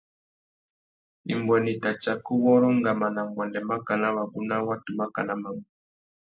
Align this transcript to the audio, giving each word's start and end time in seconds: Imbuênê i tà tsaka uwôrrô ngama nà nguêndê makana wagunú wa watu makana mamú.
Imbuênê 1.33 1.71
i 1.75 1.79
tà 1.83 1.91
tsaka 2.01 2.29
uwôrrô 2.35 2.69
ngama 2.79 3.07
nà 3.15 3.21
nguêndê 3.31 3.59
makana 3.69 4.07
wagunú 4.15 4.53
wa 4.57 4.67
watu 4.67 4.91
makana 4.99 5.33
mamú. 5.41 5.63